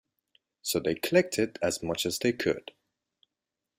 [0.63, 2.71] So they collected as much as they could.